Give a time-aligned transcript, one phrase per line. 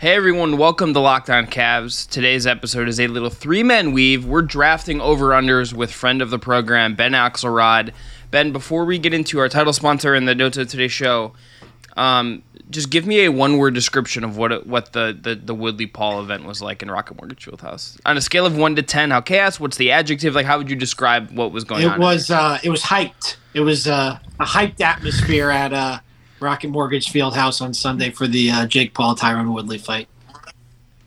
[0.00, 2.08] Hey everyone, welcome to Locked On Cavs.
[2.08, 4.24] Today's episode is a little three man weave.
[4.24, 7.92] We're drafting over unders with friend of the program, Ben Axelrod.
[8.30, 11.32] Ben, before we get into our title sponsor and the notes of today's show,
[11.96, 15.52] um, just give me a one word description of what it, what the, the, the
[15.52, 17.98] Woodley Paul event was like in Rocket Mortgage Fieldhouse.
[18.06, 19.58] On a scale of one to ten, how chaos?
[19.58, 20.32] What's the adjective?
[20.32, 21.94] Like, how would you describe what was going It on?
[21.94, 23.34] It was uh, it was hyped.
[23.52, 25.98] It was uh, a hyped atmosphere at uh,
[26.40, 30.08] Rocket Mortgage Fieldhouse on Sunday for the uh, Jake Paul Tyron Woodley fight.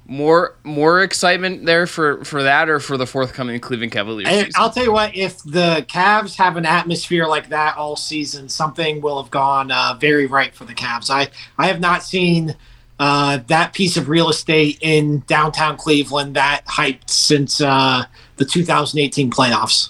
[0.05, 4.51] more more excitement there for for that or for the forthcoming Cleveland Cavaliers And?
[4.55, 9.01] I'll tell you what, if the Cavs have an atmosphere like that all season, something
[9.01, 11.09] will have gone uh, very right for the Cavs.
[11.09, 12.55] I I have not seen
[13.01, 18.03] uh, that piece of real estate in downtown Cleveland that hyped since uh,
[18.35, 19.89] the 2018 playoffs.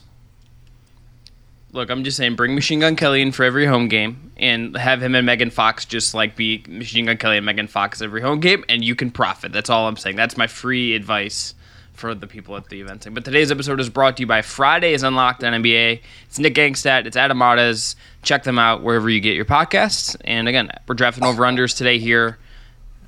[1.74, 5.02] Look, I'm just saying, bring Machine Gun Kelly in for every home game, and have
[5.02, 8.42] him and Megan Fox just like be Machine Gun Kelly and Megan Fox every home
[8.42, 9.54] game, and you can profit.
[9.54, 10.18] That's all I'm saying.
[10.18, 11.56] That's my free advice
[11.94, 13.08] for the people at the event.
[13.14, 16.02] But today's episode is brought to you by Fridays Unlocked on NBA.
[16.26, 17.96] It's Nick Angstadt, it's Adam Mares.
[18.22, 20.18] Check them out wherever you get your podcasts.
[20.26, 22.38] And again, we're drafting over unders today here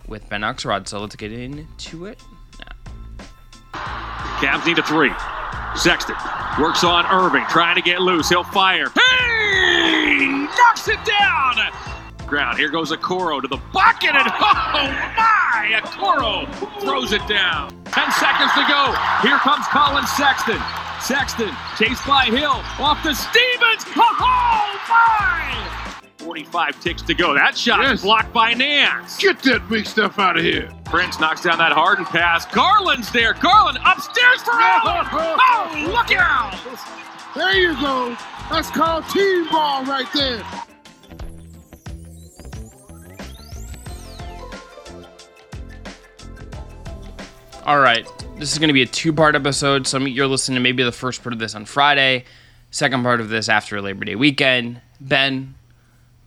[0.07, 0.87] with Ben Axelrod.
[0.87, 2.21] So let's get into it.
[3.73, 5.11] Cavs need a three.
[5.75, 6.15] Sexton
[6.59, 8.29] works on Irving, trying to get loose.
[8.29, 8.85] He'll fire.
[10.55, 11.71] Knocks it down!
[12.27, 12.57] Ground.
[12.57, 14.87] Here goes Okoro to the bucket, and oh
[15.17, 15.81] my!
[15.81, 16.47] Okoro
[16.81, 17.69] throws it down.
[17.85, 18.95] Ten seconds to go.
[19.21, 20.59] Here comes Collin Sexton.
[21.01, 22.63] Sexton chased by Hill.
[22.79, 23.85] Off to Stevens.
[23.95, 25.82] Oh, oh my!
[26.23, 27.33] 45 ticks to go.
[27.33, 28.01] That shot Yes.
[28.01, 29.17] blocked by Nance.
[29.17, 30.69] Get that big stuff out of here.
[30.85, 32.45] Prince knocks down that Harden pass.
[32.47, 33.33] Garland's there.
[33.33, 35.07] Garland upstairs for Allen.
[35.45, 36.55] Oh, look out!
[37.35, 38.15] There you go.
[38.49, 40.43] That's called team ball right there.
[47.65, 48.05] All right.
[48.37, 49.87] This is going to be a two part episode.
[49.87, 52.25] So you're listening to maybe the first part of this on Friday,
[52.71, 54.81] second part of this after Labor Day weekend.
[54.99, 55.55] Ben,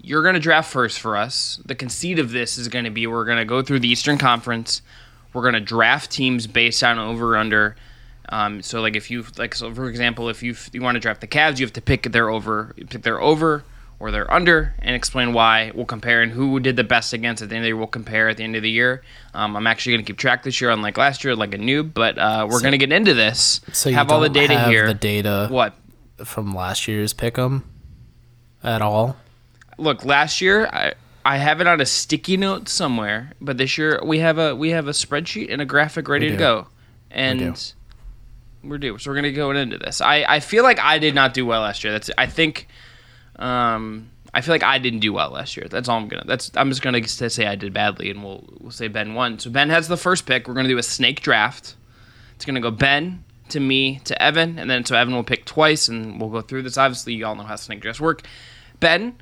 [0.07, 1.61] you're going to draft first for us.
[1.65, 4.19] The conceit of this is going to be we're going to go through the Eastern
[4.19, 4.81] Conference.
[5.33, 7.75] We're going to draft teams based on over under.
[8.29, 11.21] Um, so like if you like so for example if you you want to draft
[11.21, 13.65] the Cavs you have to pick their over pick their over
[13.99, 15.73] or their under and explain why.
[15.75, 17.77] We'll compare and who did the best against at the end of the year.
[17.77, 19.03] We'll compare at the end of the year.
[19.35, 21.95] Um, I'm actually going to keep track this year, unlike last year, like a noob.
[21.95, 23.61] But uh, we're going to get into this.
[23.73, 24.87] So you have all the don't data have here.
[24.87, 25.75] The data What?
[26.25, 27.63] from last year's pick'em
[28.63, 29.17] at all.
[29.79, 30.95] Look, last year I
[31.25, 34.71] I have it on a sticky note somewhere, but this year we have a we
[34.71, 36.69] have a spreadsheet and a graphic ready to go,
[37.11, 37.41] and
[38.63, 38.97] we're due.
[38.99, 40.01] So we're gonna go into this.
[40.01, 41.93] I I feel like I did not do well last year.
[41.93, 42.69] That's I think,
[43.37, 44.11] um.
[44.35, 45.67] I feel like I didn't do well last year.
[45.71, 46.25] That's all I'm gonna.
[46.27, 49.39] That's I'm just gonna say I did badly, and we'll we'll say Ben won.
[49.39, 50.47] So Ben has the first pick.
[50.47, 51.75] We're gonna do a snake draft.
[52.35, 55.89] It's gonna go Ben to me to Evan, and then so Evan will pick twice,
[55.89, 56.77] and we'll go through this.
[56.77, 58.27] Obviously, you all know how snake drafts work.
[58.79, 59.17] Ben,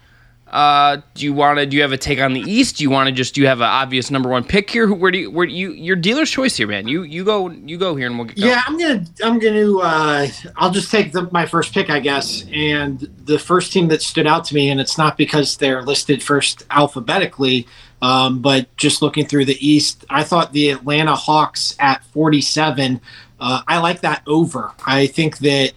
[0.54, 1.66] uh, do you want to?
[1.66, 2.76] Do you have a take on the East?
[2.76, 3.34] Do you want to just?
[3.34, 4.86] Do you have an obvious number one pick here?
[4.86, 5.28] Who, where do you?
[5.28, 5.72] Where do you?
[5.72, 6.86] Your dealer's choice here, man.
[6.86, 8.50] You you go you go here, and we'll get going.
[8.50, 12.44] Yeah, I'm gonna I'm gonna uh, I'll just take the, my first pick, I guess.
[12.52, 16.22] And the first team that stood out to me, and it's not because they're listed
[16.22, 17.66] first alphabetically,
[18.00, 23.00] um, but just looking through the East, I thought the Atlanta Hawks at 47.
[23.40, 24.70] Uh, I like that over.
[24.86, 25.72] I think that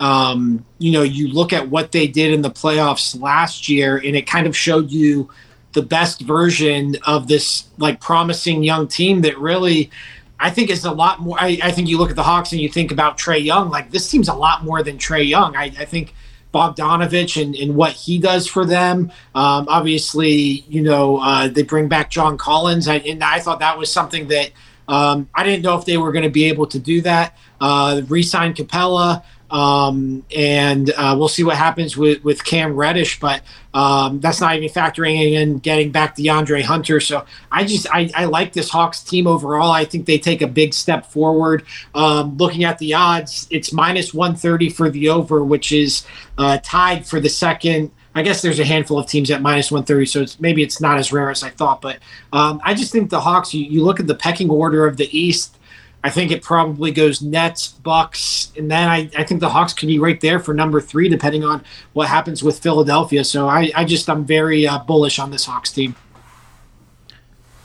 [0.00, 4.16] um, you know you look at what they did in the playoffs last year, and
[4.16, 5.30] it kind of showed you
[5.72, 9.90] the best version of this like promising young team that really
[10.38, 11.36] I think is a lot more.
[11.40, 13.70] I, I think you look at the Hawks and you think about Trae Young.
[13.70, 15.56] Like this team's a lot more than Trae Young.
[15.56, 16.14] I, I think
[16.52, 19.12] Bogdanovich and, and what he does for them.
[19.34, 23.78] Um, obviously, you know uh, they bring back John Collins, I, and I thought that
[23.78, 24.52] was something that
[24.88, 27.36] um, I didn't know if they were going to be able to do that.
[27.60, 29.22] Uh, re-sign Capela.
[29.50, 33.42] Um, and uh, we'll see what happens with, with Cam Reddish, but
[33.74, 36.98] um, that's not even factoring in getting back De'Andre Hunter.
[36.98, 39.70] So I just I, I like this Hawks team overall.
[39.70, 41.64] I think they take a big step forward.
[41.94, 46.06] Um, looking at the odds, it's minus 130 for the over, which is
[46.38, 47.92] uh, tied for the second.
[48.16, 50.96] I guess there's a handful of teams at minus 130, so it's, maybe it's not
[50.96, 51.82] as rare as I thought.
[51.82, 51.98] But
[52.32, 53.52] um, I just think the Hawks.
[53.52, 55.58] You, you look at the pecking order of the East.
[56.04, 59.88] I think it probably goes Nets, Bucks, and then I, I think the Hawks could
[59.88, 61.64] be right there for number three, depending on
[61.94, 63.24] what happens with Philadelphia.
[63.24, 65.96] So I, I just I'm very uh, bullish on this Hawks team.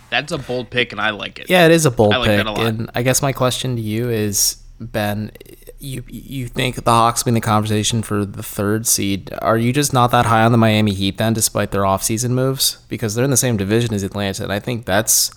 [0.09, 1.49] That's a bold pick, and I like it.
[1.49, 2.37] Yeah, it is a bold I like pick.
[2.37, 2.65] that a lot.
[2.65, 5.31] And I guess my question to you is, Ben,
[5.79, 9.31] you you think the Hawks be in the conversation for the third seed?
[9.41, 12.77] Are you just not that high on the Miami Heat then, despite their offseason moves?
[12.89, 15.31] Because they're in the same division as Atlanta, and I think that's.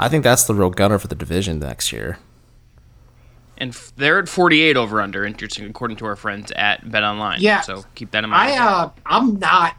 [0.00, 2.18] I think that's the real gunner for the division next year.
[3.58, 7.36] And f- they're at 48 over under, interesting, according to our friends at BetOnline.
[7.40, 7.60] Yeah.
[7.60, 8.52] So keep that in mind.
[8.52, 9.76] I uh, I'm not,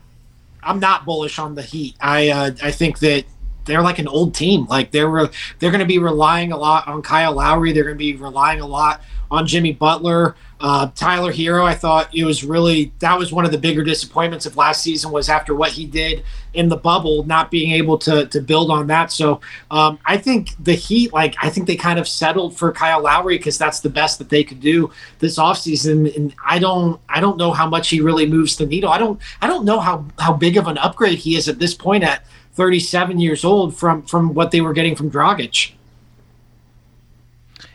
[0.61, 1.95] I'm not bullish on the Heat.
[1.99, 3.25] I uh, I think that
[3.65, 4.65] they're like an old team.
[4.67, 7.71] Like they're re- they're going to be relying a lot on Kyle Lowry.
[7.71, 10.35] They're going to be relying a lot on Jimmy Butler.
[10.59, 14.45] Uh, Tyler Herro, I thought it was really that was one of the bigger disappointments
[14.45, 16.23] of last season was after what he did
[16.53, 19.11] in the bubble, not being able to to build on that.
[19.11, 19.41] So
[19.71, 23.37] um, I think the Heat, like I think they kind of settled for Kyle Lowry
[23.37, 26.15] because that's the best that they could do this offseason.
[26.15, 28.91] And I don't I don't know how much he really moves the needle.
[28.91, 31.73] I don't I don't know how how big of an upgrade he is at this
[31.73, 32.23] point at
[32.53, 35.71] 37 years old from from what they were getting from Dragic.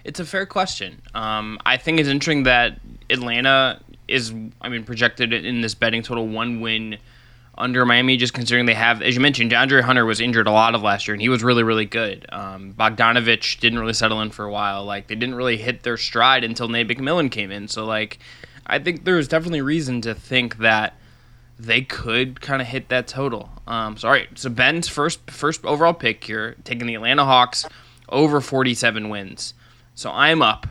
[0.07, 1.03] It's a fair question.
[1.17, 2.79] Um, I think it's interesting that
[3.11, 6.99] Atlanta is, I mean, projected in this betting total one win
[7.59, 10.77] under Miami, just considering they have, as you mentioned, De'Andre Hunter was injured a lot
[10.77, 12.25] of last year, and he was really, really good.
[12.29, 14.85] Um, Bogdanovich didn't really settle in for a while.
[14.85, 17.67] Like, they didn't really hit their stride until Nate McMillan came in.
[17.67, 18.21] So, like,
[18.65, 20.95] I think there's definitely reason to think that
[21.59, 23.51] they could kind of hit that total.
[23.67, 27.67] Um, so, all right, so Ben's first first overall pick here, taking the Atlanta Hawks
[28.09, 29.55] over 47 wins.
[29.97, 30.69] So I'm up.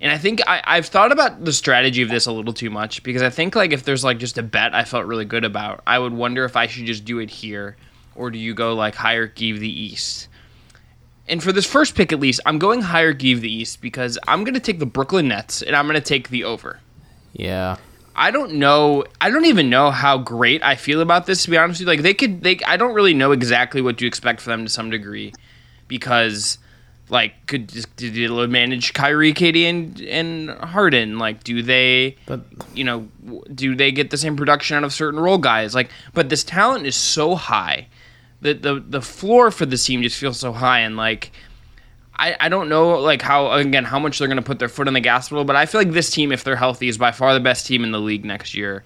[0.00, 3.02] And I think I, I've thought about the strategy of this a little too much
[3.02, 5.82] because I think like if there's like just a bet I felt really good about,
[5.86, 7.76] I would wonder if I should just do it here
[8.14, 10.28] or do you go like hierarchy of the East?
[11.26, 14.44] And for this first pick at least, I'm going hierarchy of the East because I'm
[14.44, 16.78] gonna take the Brooklyn Nets and I'm gonna take the over.
[17.32, 17.76] Yeah.
[18.14, 19.04] I don't know.
[19.20, 21.42] I don't even know how great I feel about this.
[21.42, 22.58] To be honest with you, like they could, they.
[22.66, 25.32] I don't really know exactly what to expect for them to some degree,
[25.86, 26.58] because
[27.10, 31.18] like could just do they manage Kyrie, KD, and and Harden?
[31.18, 32.40] Like, do they, But
[32.74, 33.08] you know,
[33.54, 35.74] do they get the same production out of certain role guys?
[35.74, 37.88] Like, but this talent is so high,
[38.42, 41.32] that the the floor for this team just feels so high, and like.
[42.20, 44.88] I, I don't know like how again how much they're going to put their foot
[44.88, 47.12] on the gas pedal, but I feel like this team, if they're healthy, is by
[47.12, 48.82] far the best team in the league next year.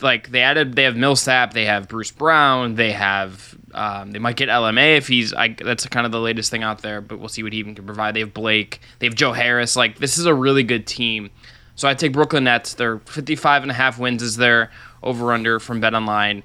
[0.00, 4.36] Like they added, they have Millsap, they have Bruce Brown, they have um, they might
[4.36, 7.28] get LMA if he's I, that's kind of the latest thing out there, but we'll
[7.28, 8.14] see what he even can provide.
[8.14, 9.74] They have Blake, they have Joe Harris.
[9.76, 11.30] Like this is a really good team.
[11.74, 12.74] So I take Brooklyn Nets.
[12.74, 14.70] They're 55 and a half wins is their
[15.02, 16.42] over under from BetOnline.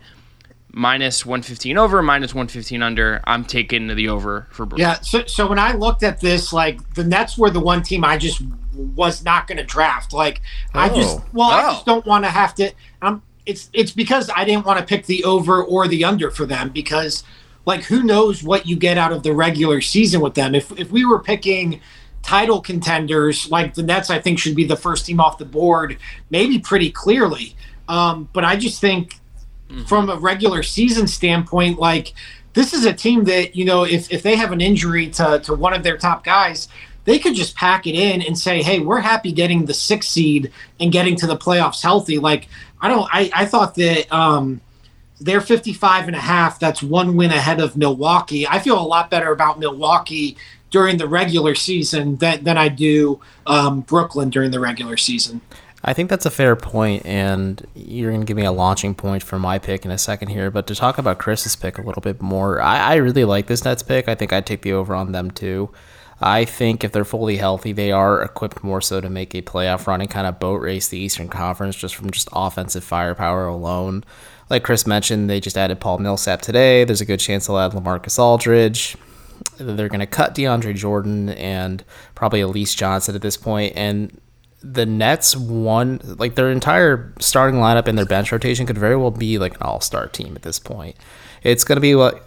[0.75, 3.21] Minus 115 over, minus 115 under.
[3.25, 4.89] I'm taking the over for Brooklyn.
[4.89, 4.99] Yeah.
[5.01, 8.17] So, so when I looked at this, like the Nets were the one team I
[8.17, 8.41] just
[8.73, 10.13] was not going to draft.
[10.13, 10.41] Like
[10.73, 11.25] I just, Oh.
[11.31, 11.71] well, I Oh.
[11.73, 12.71] just don't want to have to.
[13.45, 16.69] It's it's because I didn't want to pick the over or the under for them
[16.69, 17.23] because,
[17.65, 20.55] like, who knows what you get out of the regular season with them?
[20.55, 21.81] If if we were picking
[22.21, 25.97] title contenders, like the Nets, I think should be the first team off the board,
[26.29, 27.55] maybe pretty clearly.
[27.89, 29.19] Um, but I just think
[29.87, 32.13] from a regular season standpoint, like
[32.53, 35.53] this is a team that you know if, if they have an injury to, to
[35.53, 36.67] one of their top guys
[37.05, 40.51] they could just pack it in and say hey we're happy getting the sixth seed
[40.79, 42.47] and getting to the playoffs healthy like
[42.83, 44.61] i don't i, I thought that um
[45.19, 49.09] they're 55 and a half that's one win ahead of milwaukee i feel a lot
[49.09, 50.37] better about milwaukee
[50.69, 55.41] during the regular season than, than i do um, brooklyn during the regular season
[55.85, 59.21] I think that's a fair point, and you're going to give me a launching point
[59.21, 60.49] for my pick in a second here.
[60.49, 63.65] But to talk about Chris's pick a little bit more, I, I really like this
[63.65, 64.07] Nets pick.
[64.07, 65.69] I think I'd take the over on them too.
[66.25, 69.87] I think if they're fully healthy, they are equipped more so to make a playoff
[69.87, 74.05] run and kind of boat race the Eastern Conference just from just offensive firepower alone.
[74.49, 76.85] Like Chris mentioned, they just added Paul Millsap today.
[76.85, 78.95] There's a good chance they'll add Lamarcus Aldridge.
[79.57, 81.83] They're going to cut DeAndre Jordan and
[82.15, 84.17] probably Alize Johnson at this point, and
[84.61, 89.11] the Nets won like their entire starting lineup and their bench rotation could very well
[89.11, 90.95] be like an all-star team at this point.
[91.41, 92.25] It's going to be what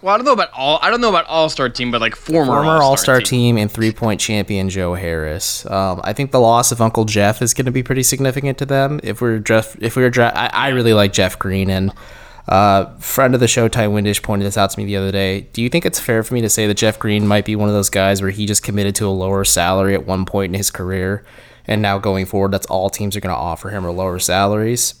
[0.00, 0.78] Well, I don't know about all.
[0.80, 3.56] I don't know about all star team, but like former, former all-star, all-star team.
[3.56, 5.66] team and three-point champion Joe Harris.
[5.66, 8.66] Um, I think the loss of Uncle Jeff is going to be pretty significant to
[8.66, 9.00] them.
[9.02, 11.92] If we're Jeff, if we're dra- I, I really like Jeff Green and.
[12.46, 15.42] Uh, friend of the show, Ty Windish, pointed this out to me the other day.
[15.52, 17.68] Do you think it's fair for me to say that Jeff Green might be one
[17.68, 20.54] of those guys where he just committed to a lower salary at one point in
[20.54, 21.26] his career,
[21.66, 24.94] and now going forward, that's all teams are going to offer him are lower salaries?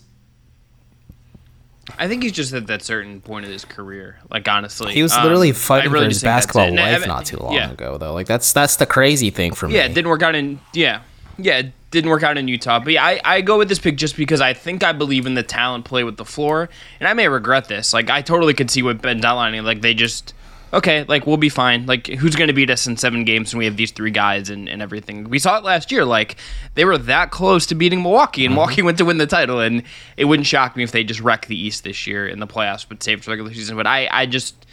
[1.98, 4.18] I think he's just at that certain point of his career.
[4.30, 6.78] Like honestly, He was Um, literally I fighting really for his just think that's basketball.
[6.84, 7.70] I- life not too long yeah.
[7.70, 8.12] ago, though.
[8.12, 9.74] Like that's that's the crazy thing for me.
[9.76, 11.00] Yeah, it didn't work out in yeah,
[11.38, 12.80] yeah, it didn't work out in Utah.
[12.80, 15.34] But yeah, I, I go with this pick just because I think I believe in
[15.34, 16.68] the talent play with the floor,
[17.00, 17.94] and I may regret this.
[17.94, 19.64] Like I totally could see what Ben's outlining.
[19.64, 20.34] Like they just
[20.72, 21.86] okay, like we'll be fine.
[21.86, 24.50] Like who's going to beat us in seven games when we have these three guys
[24.50, 25.28] and, and everything?
[25.28, 26.04] We saw it last year.
[26.04, 26.36] Like
[26.74, 28.56] they were that close to beating Milwaukee, and mm-hmm.
[28.60, 29.60] Milwaukee went to win the title.
[29.60, 29.82] And
[30.16, 32.86] it wouldn't shock me if they just wreck the East this year in the playoffs,
[32.88, 33.76] but save for regular season.
[33.76, 34.66] But I I just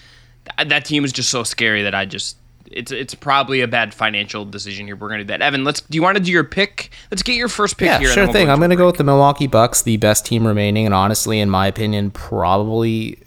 [0.64, 2.38] that team is just so scary that I just
[2.72, 4.96] it's it's probably a bad financial decision here.
[4.96, 5.42] We're gonna do that.
[5.42, 5.82] Evan, let's.
[5.82, 6.92] Do you want to do your pick?
[7.12, 8.10] Let's get your first pick Yeah, here.
[8.10, 8.48] sure we'll thing.
[8.48, 10.86] go I'm into going to a go with the Milwaukee Bucks, the best team remaining,
[10.86, 13.20] and honestly, in my opinion, probably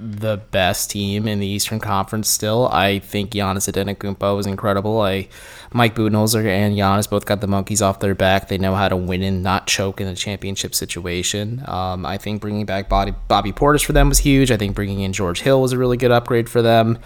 [0.00, 2.68] the best team in the Eastern Conference still.
[2.68, 5.00] I think Giannis Antetokounmpo is incredible.
[5.00, 5.28] I
[5.72, 8.48] Mike Budenholzer and Giannis both got the monkeys off their back.
[8.48, 11.62] They know how to win and not choke in a championship situation.
[11.66, 14.50] Um, I think bringing back Bobby, Bobby Portis for them was huge.
[14.50, 16.98] I think bringing in George Hill was a really good upgrade for them.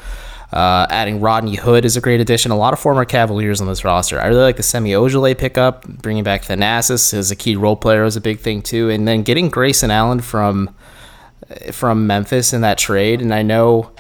[0.53, 2.51] Uh, adding Rodney Hood is a great addition.
[2.51, 4.21] A lot of former Cavaliers on this roster.
[4.21, 5.89] I really like the Semi Ojeleye pickup.
[5.89, 8.91] Bringing back Thanasis as a key role player is a big thing too.
[8.91, 10.75] And then getting Grayson Allen from
[11.73, 13.21] from Memphis in that trade.
[13.21, 13.93] And I know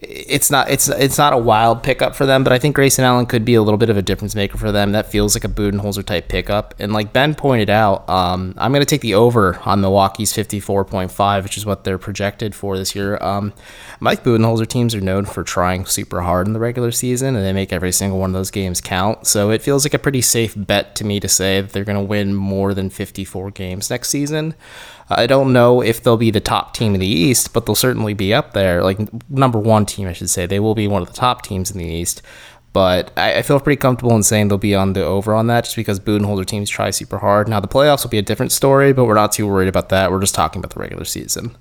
[0.00, 3.26] it's not it's it's not a wild pickup for them, but I think Grayson Allen
[3.26, 4.92] could be a little bit of a difference maker for them.
[4.92, 6.74] That feels like a Budenholzer type pickup.
[6.78, 11.42] And like Ben pointed out, um, I'm going to take the over on Milwaukee's 54.5,
[11.42, 13.18] which is what they're projected for this year.
[13.20, 13.52] Um,
[13.98, 17.52] Mike Budenholzer teams are known for trying super hard in the regular season, and they
[17.52, 19.26] make every single one of those games count.
[19.26, 21.98] So it feels like a pretty safe bet to me to say that they're going
[21.98, 24.54] to win more than 54 games next season.
[25.10, 28.14] I don't know if they'll be the top team in the East, but they'll certainly
[28.14, 28.82] be up there.
[28.82, 28.98] Like
[29.30, 30.44] number one team, I should say.
[30.46, 32.20] They will be one of the top teams in the East.
[32.74, 35.64] But I, I feel pretty comfortable in saying they'll be on the over on that
[35.64, 37.48] just because Budenholzer teams try super hard.
[37.48, 40.10] Now, the playoffs will be a different story, but we're not too worried about that.
[40.10, 41.56] We're just talking about the regular season.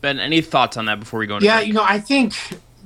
[0.00, 1.68] Ben, any thoughts on that before we go into Yeah, break?
[1.68, 2.34] you know, I think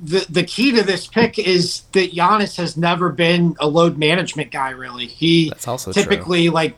[0.03, 4.51] the the key to this pick is that Giannis has never been a load management
[4.51, 4.71] guy.
[4.71, 6.03] Really, he That's also true.
[6.03, 6.77] typically like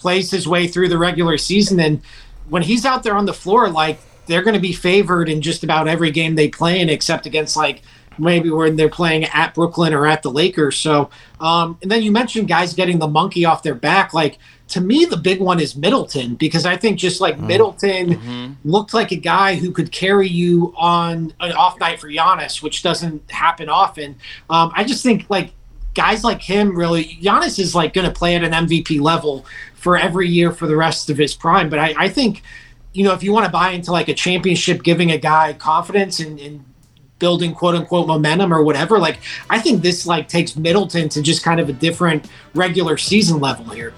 [0.00, 2.00] plays his way through the regular season, and
[2.48, 5.62] when he's out there on the floor, like they're going to be favored in just
[5.62, 7.82] about every game they play in, except against like
[8.18, 10.76] maybe when they're playing at Brooklyn or at the Lakers.
[10.76, 14.38] So, um, and then you mentioned guys getting the monkey off their back, like.
[14.70, 19.10] To me, the big one is Middleton because I think just like Middleton looked like
[19.10, 23.68] a guy who could carry you on an off night for Giannis, which doesn't happen
[23.68, 24.14] often.
[24.48, 25.50] Um, I just think like
[25.94, 29.44] guys like him really Giannis is like going to play at an MVP level
[29.74, 31.68] for every year for the rest of his prime.
[31.68, 32.42] But I, I think
[32.92, 36.20] you know if you want to buy into like a championship, giving a guy confidence
[36.20, 36.64] and, and
[37.18, 39.18] building quote unquote momentum or whatever, like
[39.48, 43.64] I think this like takes Middleton to just kind of a different regular season level
[43.66, 43.92] here.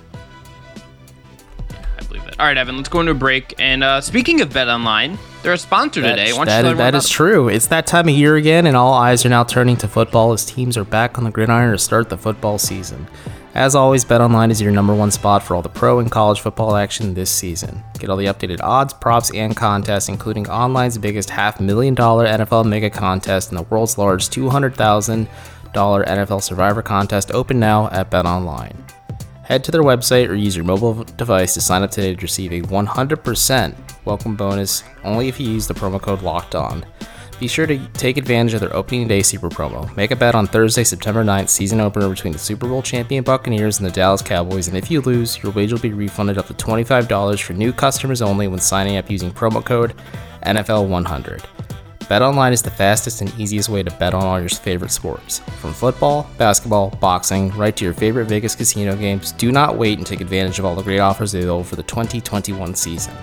[1.99, 2.41] I believe that.
[2.41, 3.55] All right, Evan, let's go into a break.
[3.59, 6.33] And uh, speaking of BetOnline, they're a sponsor today.
[6.33, 7.49] Why That- that about true.
[7.49, 10.45] It's that time of year again, and all eyes are now turning to football as
[10.45, 13.07] teams are back on the gridiron to start the football season.
[13.55, 16.75] As always, BetOnline is your number one spot for all the pro and college football
[16.75, 17.83] action this season.
[17.99, 22.65] Get all the updated odds, props, and contests, including online's biggest half million dollar NFL
[22.65, 25.29] mega contest and the world's largest $200,000
[26.07, 28.77] NFL Survivor contest open now at BetOnline.
[29.45, 32.53] Head to their website or use your mobile device to sign up today to receive
[32.53, 36.85] a 100% welcome bonus only if you use the promo code Locked On.
[37.38, 39.94] Be sure to take advantage of their opening day super promo.
[39.97, 43.80] Make a bet on Thursday, September 9th, season opener between the Super Bowl champion Buccaneers
[43.80, 46.54] and the Dallas Cowboys, and if you lose, your wager will be refunded up to
[46.54, 49.94] $25 for new customers only when signing up using promo code
[50.47, 51.44] NFL100.
[52.00, 55.38] BetOnline is the fastest and easiest way to bet on all your favorite sports.
[55.61, 60.06] From football, basketball, boxing, right to your favorite Vegas casino games, do not wait and
[60.06, 63.14] take advantage of all the great offers available for the 2021 season.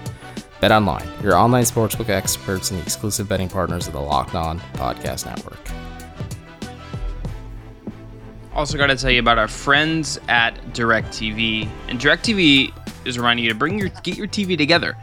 [0.61, 5.25] BetOnline, your online sportsbook experts and the exclusive betting partners of the Locked On Podcast
[5.25, 5.57] Network.
[8.53, 11.69] Also, got to tell you about our friends at DirecTV.
[11.87, 12.73] And DirecTV
[13.05, 14.97] is reminding you to bring your get your TV together.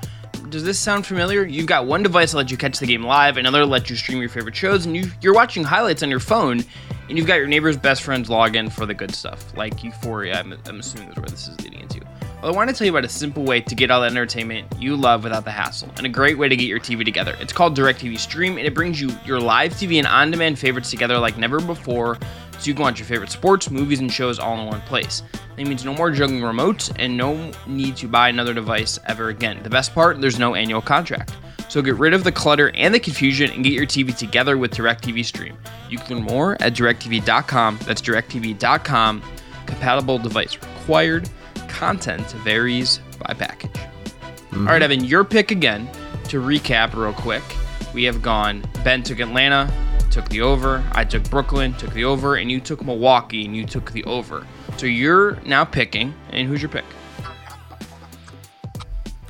[0.50, 1.44] Does this sound familiar?
[1.44, 4.20] You've got one device that lets you catch the game live, another lets you stream
[4.20, 6.62] your favorite shows, and you, you're watching highlights on your phone,
[7.08, 10.38] and you've got your neighbor's best friends log in for the good stuff, like Euphoria.
[10.38, 12.00] I'm, I'm assuming that's where this is leading into.
[12.46, 14.68] Well, I want to tell you about a simple way to get all the entertainment
[14.78, 17.36] you love without the hassle, and a great way to get your TV together.
[17.40, 21.18] It's called DirecTV Stream, and it brings you your live TV and on-demand favorites together
[21.18, 22.18] like never before,
[22.52, 25.24] so you can watch your favorite sports, movies, and shows all in one place.
[25.56, 29.60] That means no more juggling remotes and no need to buy another device ever again.
[29.64, 31.32] The best part, there's no annual contract.
[31.68, 34.70] So get rid of the clutter and the confusion and get your TV together with
[34.70, 35.58] DirecTV Stream.
[35.90, 37.80] You can learn more at directv.com.
[37.86, 39.22] That's directv.com.
[39.66, 41.28] Compatible device required.
[41.76, 43.70] Content varies by package.
[43.70, 44.66] Mm-hmm.
[44.66, 45.86] All right, Evan, your pick again.
[46.28, 47.42] To recap real quick,
[47.92, 49.70] we have gone Ben took Atlanta,
[50.10, 50.82] took the over.
[50.92, 54.46] I took Brooklyn, took the over, and you took Milwaukee, and you took the over.
[54.78, 56.86] So you're now picking, and who's your pick?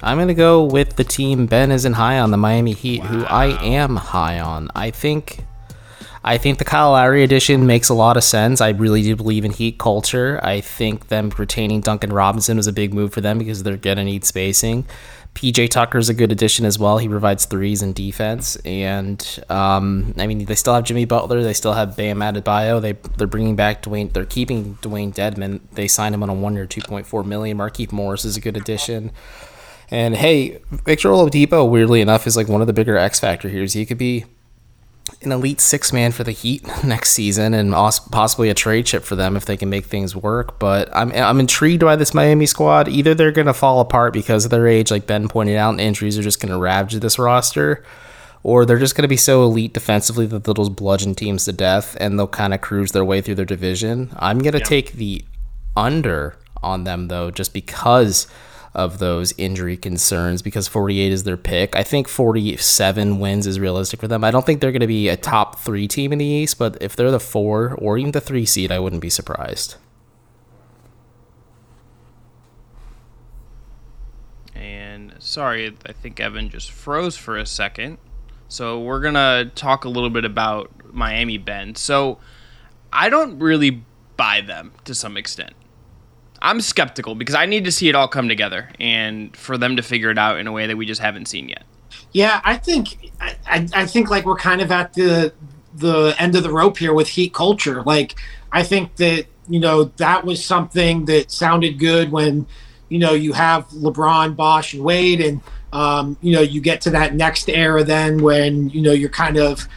[0.01, 3.25] I'm going to go with the team Ben isn't high on, the Miami Heat, who
[3.25, 4.71] I am high on.
[4.77, 5.46] I think
[6.25, 8.61] I think the Kyle Lowry edition makes a lot of sense.
[8.61, 10.41] I really do believe in Heat culture.
[10.43, 13.99] I think them retaining Duncan Robinson was a big move for them because they're going
[13.99, 14.87] to need spacing.
[15.37, 16.97] PJ Tucker is a good addition as well.
[16.97, 21.43] He provides threes and defense, and um, I mean they still have Jimmy Butler.
[21.43, 22.81] They still have Bam Adebayo.
[22.81, 24.11] They they're bringing back Dewayne.
[24.15, 25.61] They're keeping Dewayne Dedmon.
[25.73, 27.59] They signed him on a one year, two point four million.
[27.59, 29.13] Markieff Morris is a good addition.
[29.91, 33.69] And hey, Victor Oladipo, weirdly enough, is like one of the bigger X factor here.
[33.69, 34.25] So He could be
[35.23, 39.17] an elite six man for the Heat next season and possibly a trade chip for
[39.17, 40.59] them if they can make things work.
[40.59, 42.89] But I'm I'm intrigued by this Miami squad.
[42.89, 45.81] Either they're going to fall apart because of their age, like Ben pointed out, and
[45.81, 47.85] injuries are just going to ravage this roster,
[48.43, 51.53] or they're just going to be so elite defensively that they'll just bludgeon teams to
[51.53, 54.11] death and they'll kind of cruise their way through their division.
[54.17, 54.65] I'm going to yeah.
[54.65, 55.25] take the
[55.77, 58.27] under on them though, just because
[58.77, 61.75] of those injury concerns because 48 is their pick.
[61.75, 64.23] I think 47 wins is realistic for them.
[64.23, 66.77] I don't think they're going to be a top three team in the East, but
[66.83, 69.77] if they're the four or even the three seed, I wouldn't be surprised.
[74.55, 77.97] And sorry, I think Evan just froze for a second.
[78.49, 81.75] So we're going to talk a little bit about Miami Ben.
[81.77, 82.19] So
[82.93, 83.85] I don't really
[84.19, 85.55] buy them to some extent.
[86.43, 89.83] I'm skeptical because I need to see it all come together and for them to
[89.83, 91.65] figure it out in a way that we just haven't seen yet.
[92.13, 95.33] Yeah, I think I, I think like we're kind of at the
[95.75, 97.83] the end of the rope here with heat culture.
[97.83, 98.15] Like
[98.53, 102.47] I think that you know that was something that sounded good when
[102.89, 105.41] you know you have LeBron, Bosh, and Wade, and
[105.73, 109.37] um, you know you get to that next era then when you know you're kind
[109.37, 109.69] of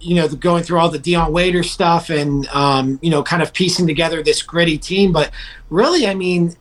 [0.00, 3.52] you know, going through all the Dion Waiter stuff and, um, you know, kind of
[3.52, 5.12] piecing together this gritty team.
[5.12, 5.30] But
[5.70, 6.56] really, I mean,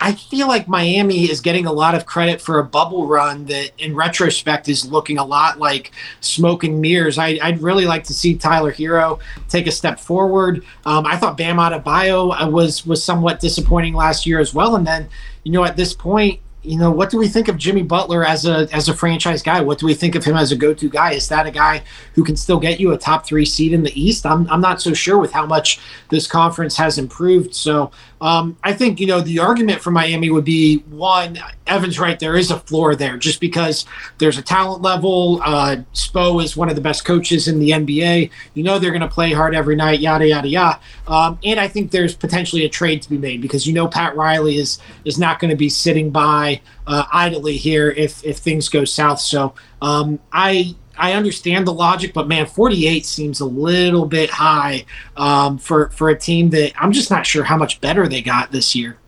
[0.00, 3.70] I feel like Miami is getting a lot of credit for a bubble run that,
[3.78, 7.16] in retrospect, is looking a lot like smoke and mirrors.
[7.16, 10.64] I, would really like to see Tyler Herro take a step forward.
[10.84, 14.76] Um, I thought Bam Adebayo uh, was was somewhat disappointing last year as well.
[14.76, 15.08] And then,
[15.44, 18.46] you know, at this point, you know, what do we think of Jimmy Butler as
[18.46, 19.60] a as a franchise guy?
[19.60, 21.12] What do we think of him as a go-to guy?
[21.12, 21.82] Is that a guy
[22.14, 24.24] who can still get you a top three seed in the East?
[24.24, 25.78] I'm I'm not so sure with how much
[26.08, 27.54] this conference has improved.
[27.54, 27.90] So
[28.24, 31.38] um, I think you know the argument for Miami would be one.
[31.66, 33.84] Evans right there is a floor there just because
[34.16, 35.42] there's a talent level.
[35.44, 38.30] Uh, Spo is one of the best coaches in the NBA.
[38.54, 40.00] You know they're going to play hard every night.
[40.00, 40.80] Yada yada yada.
[41.06, 44.16] Um, and I think there's potentially a trade to be made because you know Pat
[44.16, 48.70] Riley is is not going to be sitting by uh, idly here if if things
[48.70, 49.20] go south.
[49.20, 54.84] So um, I I understand the logic, but man, 48 seems a little bit high
[55.16, 58.52] um, for for a team that I'm just not sure how much better they got
[58.52, 58.98] this year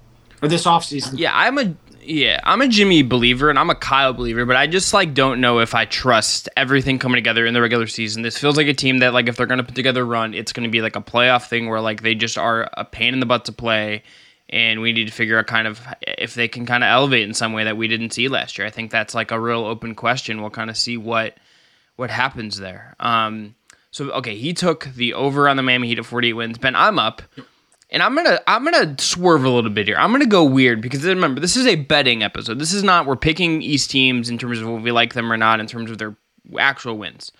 [0.43, 1.19] or this offseason.
[1.19, 4.67] Yeah, I'm a yeah, I'm a Jimmy believer and I'm a Kyle believer, but I
[4.67, 8.23] just like don't know if I trust everything coming together in the regular season.
[8.23, 10.53] This feels like a team that like if they're gonna put together a run, it's
[10.53, 13.27] gonna be like a playoff thing where like they just are a pain in the
[13.27, 14.03] butt to play
[14.49, 17.35] and we need to figure out kind of if they can kind of elevate in
[17.35, 18.67] some way that we didn't see last year.
[18.67, 20.41] I think that's like a real open question.
[20.41, 21.37] We'll kind of see what
[21.97, 22.95] what happens there.
[23.01, 23.55] Um,
[23.91, 26.59] so okay, he took the over on the Miami Heat at 48 wins.
[26.59, 27.23] Ben, I'm up.
[27.91, 29.97] And I'm gonna I'm gonna swerve a little bit here.
[29.97, 32.59] I'm gonna go weird because remember this is a betting episode.
[32.59, 35.37] This is not we're picking East teams in terms of if we like them or
[35.37, 36.17] not in terms of their
[36.59, 37.31] actual wins.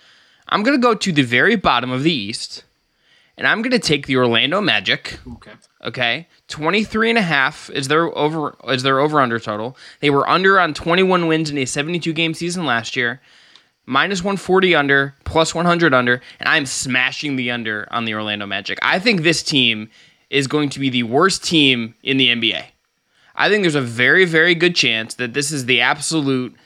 [0.49, 2.63] I'm gonna go to the very bottom of the East,
[3.37, 5.19] and I'm gonna take the Orlando Magic.
[5.29, 5.53] Okay.
[5.85, 6.29] Okay.
[6.47, 9.77] 23 and a half is their over is their over under total.
[9.99, 13.21] They were under on 21 wins in a 72 game season last year
[13.87, 18.79] minus 140 under, plus 100 under, and I'm smashing the under on the Orlando Magic.
[18.83, 19.91] I think this team
[20.29, 22.65] is going to be the worst team in the NBA.
[23.37, 26.57] I think there's a very, very good chance that this is the absolute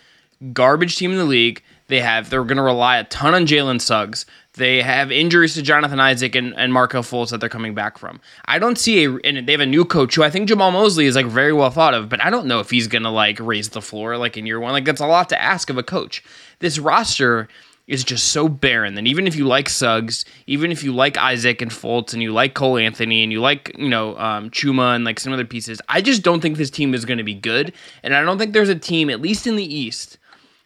[0.53, 1.63] garbage team in the league.
[1.89, 4.25] They have they're going to rely a ton on Jalen Suggs.
[4.55, 8.21] They have injuries to Jonathan Isaac and, and Markelle Fultz that they're coming back from.
[8.47, 11.07] I don't see a and they have a new coach who I think Jamahl Mosley
[11.07, 13.71] is like very well thought of, but I don't know if he's gonna like raise
[13.71, 14.73] the floor like in year one.
[14.73, 16.23] Like that's a lot to ask of a coach.
[16.61, 17.49] This roster
[17.87, 21.61] is just so barren that even if you like Suggs, even if you like Isaac
[21.61, 25.05] and Fultz and you like Cole Anthony and you like, you know, um, Chuma and
[25.05, 27.73] like some other pieces, I just don't think this team is going to be good.
[28.05, 30.19] And I don't think there's a team, at least in the East,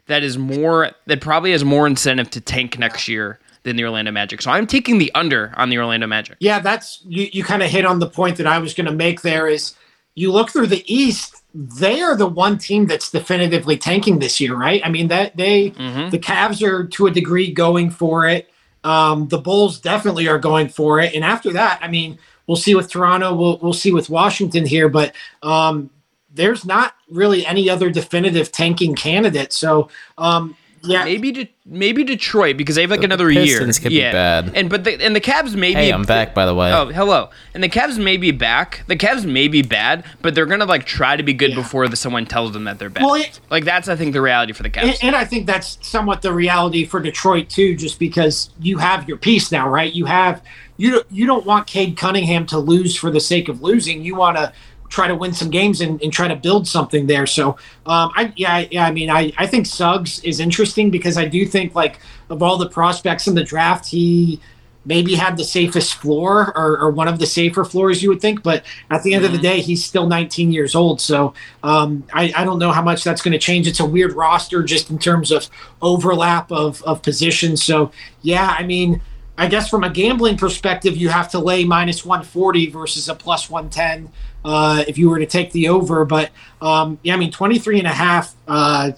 [0.07, 4.13] that is more, that probably has more incentive to tank next year than the Orlando
[4.13, 4.43] Magic.
[4.43, 6.37] So I'm taking the under on the Orlando Magic.
[6.41, 8.93] Yeah, that's you, you kind of hit on the point that I was going to
[8.93, 9.75] make there is
[10.15, 14.57] you look through the East, they are the one team that's definitively tanking this year,
[14.57, 14.83] right?
[14.85, 16.11] I mean that they mm-hmm.
[16.11, 18.51] the Cavs are to a degree going for it.
[18.83, 21.15] Um, the Bulls definitely are going for it.
[21.15, 24.89] And after that, I mean, we'll see with Toronto, we'll we'll see with Washington here,
[24.89, 25.91] but um,
[26.33, 29.53] there's not really any other definitive tanking candidate.
[29.53, 29.89] So
[30.19, 31.05] um, Yeah.
[31.05, 33.45] maybe De- maybe Detroit because they have like another year.
[33.45, 34.13] Pistons could be yeah.
[34.13, 34.53] bad.
[34.55, 35.75] And but the, and the Cavs maybe.
[35.75, 36.73] Hey, I'm back by the way.
[36.73, 37.31] Oh, hello.
[37.55, 38.85] And the Cavs may be back.
[38.87, 41.57] The Cavs may be bad, but they're gonna like try to be good Yeah.
[41.57, 43.05] before the, someone tells them that they're bad.
[43.05, 44.83] Well, it- like that's I think the reality for the Cavs.
[44.83, 49.09] And, and I think that's somewhat the reality for Detroit too, just because you have
[49.09, 49.93] your piece now, right?
[49.93, 50.43] You have
[50.77, 54.03] you don't you don't want Cade Cunningham to lose for the sake of losing.
[54.03, 54.53] You want to
[54.95, 57.27] try to win some games and, and try to build something there.
[57.27, 57.51] So
[57.87, 61.45] um, I yeah yeah I mean I I think Suggs is interesting because I do
[61.47, 61.99] think like
[62.31, 64.41] of all the prospects in the draft he
[64.87, 68.43] maybe had the safest floor or, or one of the safer floors you would think.
[68.43, 71.01] But at the end of the day he's still 19 years old.
[71.01, 73.67] So um, I, I don't know how much that's going to change.
[73.67, 75.49] It's a weird roster just in terms of
[75.83, 77.65] overlap of, of positions.
[77.65, 77.91] So
[78.23, 79.01] yeah i mean
[79.37, 83.51] i guess from a gambling perspective you have to lay minus 140 versus a plus
[83.51, 84.11] 110
[84.45, 86.31] uh, if you were to take the over but
[86.61, 88.93] um, yeah i mean 23 and a half uh,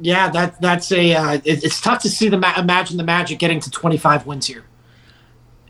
[0.00, 1.14] yeah, that that's a.
[1.14, 4.46] Uh, it, it's tough to see the ma- imagine the Magic getting to 25 wins
[4.46, 4.64] here.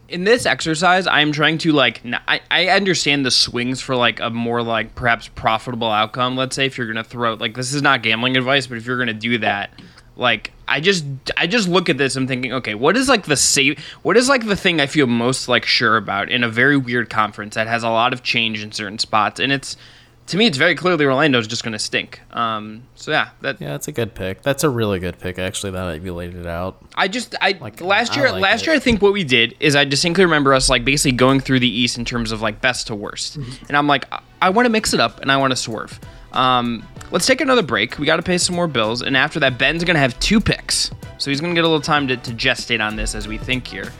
[0.09, 4.31] in this exercise, I'm trying to like I, I understand the swings for like a
[4.31, 6.37] more like perhaps profitable outcome.
[6.37, 8.99] Let's say if you're gonna throw like this is not gambling advice, but if you're
[8.99, 9.71] gonna do that,
[10.17, 11.05] like I just
[11.37, 12.15] I just look at this.
[12.17, 13.79] I'm thinking, okay, what is like the safe?
[14.03, 17.11] What is like the thing I feel most like sure about in a very weird
[17.11, 19.77] conference that has a lot of change in certain spots, and it's
[20.27, 22.21] to me it's very clearly Orlando's just gonna stink.
[22.33, 24.43] Um, so yeah, that Yeah, that's a good pick.
[24.43, 25.73] That's a really good pick, actually.
[25.73, 26.77] That you laid it out.
[26.95, 28.67] I just I Like, last I year like last it.
[28.69, 31.61] year I think what we did is I distinctly remember us like basically going through
[31.61, 34.67] the East in terms of like best to worst, and I'm like I, I want
[34.67, 35.99] to mix it up and I want to swerve.
[36.33, 37.99] Um, let's take another break.
[37.99, 40.91] We got to pay some more bills, and after that, Ben's gonna have two picks,
[41.19, 43.67] so he's gonna get a little time to, to gestate on this as we think
[43.67, 43.93] here.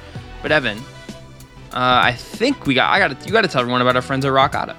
[0.43, 0.79] But Evan,
[1.73, 4.25] uh, I think we got I got you got to tell everyone about our friends
[4.25, 4.77] at Rock Auto.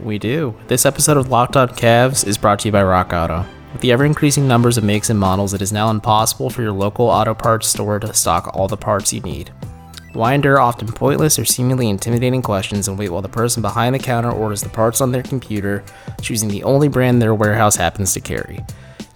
[0.00, 0.54] We do.
[0.68, 3.44] This episode of Locked On Cavs is brought to you by Rock Auto.
[3.72, 6.72] With the ever increasing numbers of makes and models, it is now impossible for your
[6.72, 9.52] local auto parts store to stock all the parts you need.
[10.16, 14.30] Endure often pointless or seemingly intimidating questions and wait while the person behind the counter
[14.30, 15.84] orders the parts on their computer,
[16.22, 18.64] choosing the only brand their warehouse happens to carry?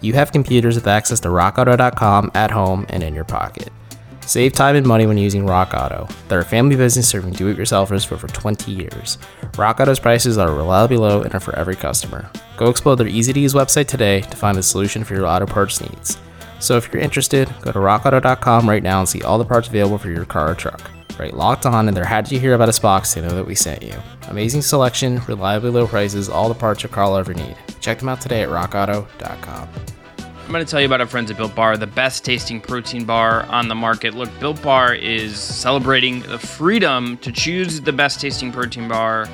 [0.01, 3.69] You have computers with access to rockauto.com at home and in your pocket.
[4.25, 6.07] Save time and money when using Rock Auto.
[6.27, 9.17] They're a family business serving do it yourselfers for over 20 years.
[9.57, 12.29] Rock Auto's prices are reliably low and are for every customer.
[12.57, 15.45] Go explore their easy to use website today to find the solution for your auto
[15.45, 16.17] parts needs.
[16.61, 19.97] So if you're interested, go to rockauto.com right now and see all the parts available
[19.97, 20.89] for your car or truck.
[21.19, 23.55] Right locked on in their How You Hear About Us box to know that we
[23.55, 23.93] sent you.
[24.29, 27.55] Amazing selection, reliably low prices, all the parts your car will ever need.
[27.79, 29.69] Check them out today at rockauto.com.
[30.17, 33.05] I'm going to tell you about our friends at Built Bar, the best tasting protein
[33.05, 34.13] bar on the market.
[34.13, 39.29] Look, Built Bar is celebrating the freedom to choose the best tasting protein bar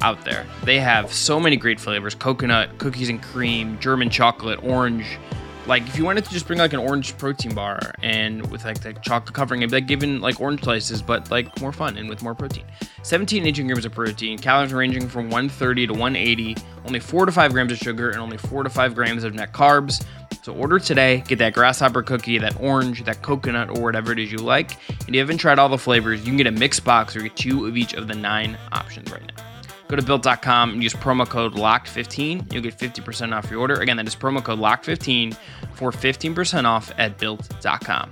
[0.00, 0.46] out there.
[0.62, 5.18] They have so many great flavors coconut, cookies and cream, German chocolate, orange.
[5.66, 8.82] Like, if you wanted to just bring like an orange protein bar and with like
[8.82, 12.22] the chocolate covering it, like given like orange slices, but like more fun and with
[12.22, 12.64] more protein.
[13.02, 17.52] 17 18 grams of protein, calories ranging from 130 to 180, only 4 to 5
[17.52, 20.04] grams of sugar, and only 4 to 5 grams of net carbs.
[20.42, 24.30] So order today, get that grasshopper cookie, that orange, that coconut, or whatever it is
[24.30, 24.72] you like.
[24.90, 27.20] And if you haven't tried all the flavors, you can get a mixed box or
[27.20, 29.53] get two of each of the nine options right now.
[29.94, 32.52] Go to built.com and use promo code LOCKED15.
[32.52, 33.74] You'll get 50% off your order.
[33.74, 35.36] Again, that is promo code LOCKED15
[35.74, 38.10] for 15% off at built.com.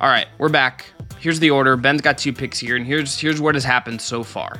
[0.00, 0.86] All right, we're back.
[1.18, 1.76] Here's the order.
[1.76, 4.58] Ben's got two picks here, and here's here's what has happened so far.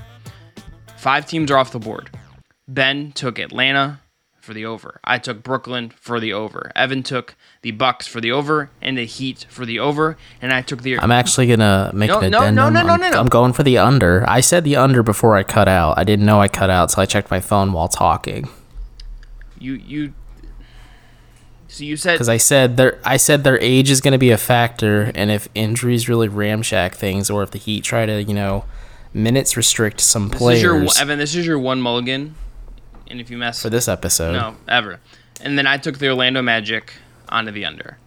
[0.99, 2.11] Five teams are off the board.
[2.69, 4.03] Ben took Atlanta
[4.39, 5.01] for the over.
[5.03, 6.71] I took Brooklyn for the over.
[6.77, 10.61] Evan took the Bucks for the over and the Heat for the over, and I
[10.61, 10.99] took the.
[10.99, 12.55] I'm actually gonna make No, an no, no, addendum.
[12.75, 13.19] no, no, I'm, no, no.
[13.19, 14.23] I'm going for the under.
[14.29, 15.97] I said the under before I cut out.
[15.97, 18.51] I didn't know I cut out, so I checked my phone while talking.
[19.59, 20.13] you you.
[21.69, 24.37] So you said Because I said their I said their age is gonna be a
[24.39, 28.67] factor, and if injuries really ramshack things, or if the Heat try to you know
[29.15, 31.19] minutes restrict some this is your players Evan.
[31.19, 32.35] This is your one mulligan,
[33.09, 34.33] and if you mess for this episode.
[34.33, 35.01] No, ever.
[35.41, 36.93] And then I took the Orlando Magic
[37.29, 37.99] onto the under.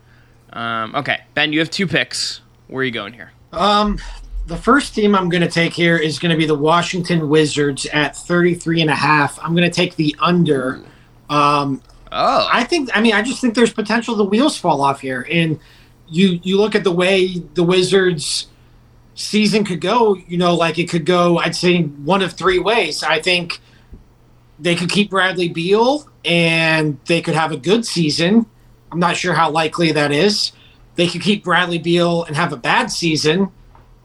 [0.53, 2.41] Um, okay, Ben, you have two picks.
[2.67, 3.31] Where are you going here?
[3.51, 3.99] Um,
[4.47, 7.85] the first team I'm going to take here is going to be the Washington Wizards
[7.87, 9.39] at 33 and a half.
[9.41, 10.81] I'm going to take the under.
[11.29, 12.89] Um, Oh, I think.
[12.93, 15.59] I mean, I just think there's potential the wheels fall off here, and
[16.07, 18.47] you you look at the way the Wizards
[19.15, 20.15] season could go.
[20.15, 21.37] You know, like it could go.
[21.37, 23.03] I'd say one of three ways.
[23.03, 23.59] I think
[24.59, 28.45] they could keep Bradley Beal, and they could have a good season.
[28.91, 30.51] I'm not sure how likely that is.
[30.95, 33.51] They could keep Bradley Beal and have a bad season.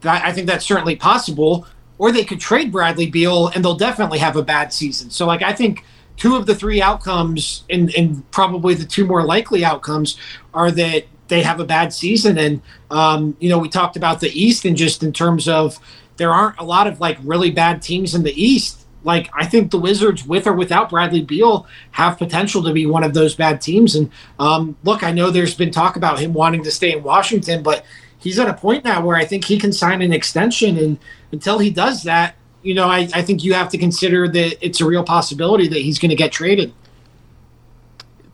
[0.03, 1.65] I think that's certainly possible.
[1.97, 5.09] Or they could trade Bradley Beal, and they'll definitely have a bad season.
[5.09, 5.85] So, like, I think
[6.17, 10.17] two of the three outcomes, and, and probably the two more likely outcomes,
[10.53, 12.37] are that they have a bad season.
[12.37, 15.79] And, um, you know, we talked about the East and just in terms of
[16.17, 18.82] there aren't a lot of like really bad teams in the East.
[19.03, 23.03] Like, I think the Wizards, with or without Bradley Beal, have potential to be one
[23.03, 23.95] of those bad teams.
[23.95, 27.63] And um, look, I know there's been talk about him wanting to stay in Washington,
[27.63, 27.85] but
[28.17, 30.77] he's at a point now where I think he can sign an extension.
[30.77, 30.97] And
[31.31, 34.79] until he does that, you know, I, I think you have to consider that it's
[34.79, 36.73] a real possibility that he's going to get traded.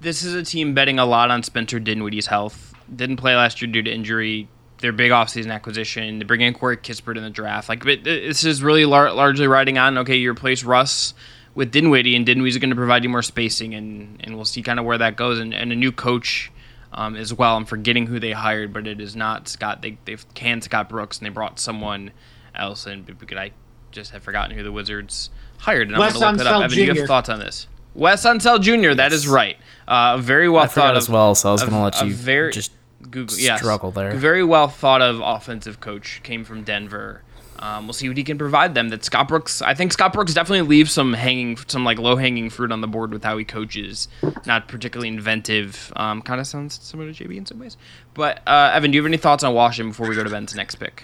[0.02, 2.74] This is a team betting a lot on Spencer Dinwiddie's health.
[2.96, 4.48] Didn't play last year due to injury.
[4.82, 6.20] Their big offseason acquisition.
[6.20, 7.68] They bring in Corey Kispert in the draft.
[7.68, 9.98] Like, but this is really lar- largely riding on.
[9.98, 11.14] Okay, you replace Russ
[11.54, 14.80] with Dinwiddie, and Dinwiddie's going to provide you more spacing, and and we'll see kind
[14.80, 15.40] of where that goes.
[15.40, 16.52] And, and a new coach
[16.94, 17.56] um, as well.
[17.56, 19.82] I'm forgetting who they hired, but it is not Scott.
[19.82, 22.12] They they've canned Scott Brooks, and they brought someone
[22.56, 23.04] else in.
[23.04, 23.52] But I
[23.92, 26.62] just have forgotten who the Wizards hired, and Wes I'm going to look that up.
[26.62, 27.68] Unseld Evan, do you have thoughts on this?
[27.96, 28.94] Wes Unseld Jr.
[28.94, 29.58] That is right.
[29.88, 32.02] Uh, very well I thought forgot of as well, so I was going to let
[32.02, 34.12] you very, just Google, yes, struggle there.
[34.12, 37.24] Very well thought of offensive coach came from Denver.
[37.60, 38.90] Um, we'll see what he can provide them.
[38.90, 42.50] That Scott Brooks, I think Scott Brooks definitely leaves some hanging, some like low hanging
[42.50, 44.08] fruit on the board with how he coaches.
[44.46, 45.92] Not particularly inventive.
[45.96, 47.76] Um, kind of sounds similar to JB in some ways.
[48.14, 50.56] But uh, Evan, do you have any thoughts on Washington before we go to Ben's
[50.56, 51.04] next pick?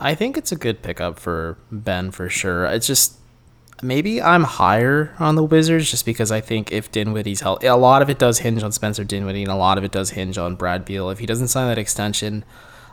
[0.00, 2.66] I think it's a good pickup for Ben for sure.
[2.66, 3.17] It's just
[3.82, 8.02] maybe I'm higher on the Wizards just because I think if Dinwiddie's healthy, a lot
[8.02, 10.56] of it does hinge on Spencer Dinwiddie and a lot of it does hinge on
[10.56, 11.10] Brad Beal.
[11.10, 12.44] If he doesn't sign that extension,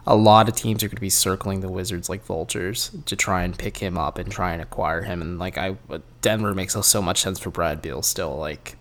[0.08, 3.44] a lot of teams are going to be circling the Wizards like vultures to try
[3.44, 5.22] and pick him up and try and acquire him.
[5.22, 8.36] And like I, uh, Denver makes so much sense for Brad Beal still.
[8.36, 8.78] Like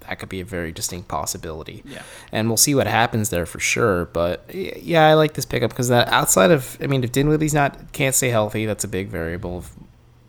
[0.00, 1.82] that could be a very distinct possibility.
[1.84, 2.02] Yeah.
[2.30, 4.06] And we'll see what happens there for sure.
[4.06, 7.92] But yeah, I like this pickup because that outside of, I mean, if Dinwiddie's not
[7.92, 9.64] can't stay healthy, that's a big variable.